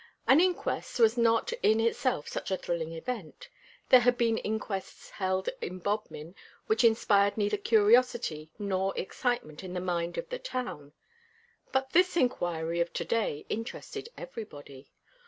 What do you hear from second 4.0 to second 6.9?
been inquests held in Bodmin which